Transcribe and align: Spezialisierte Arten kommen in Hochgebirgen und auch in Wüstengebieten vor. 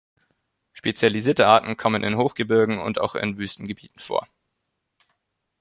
Spezialisierte 0.73 1.45
Arten 1.45 1.77
kommen 1.77 2.03
in 2.03 2.17
Hochgebirgen 2.17 2.79
und 2.79 2.99
auch 2.99 3.13
in 3.13 3.37
Wüstengebieten 3.37 3.99
vor. 3.99 4.27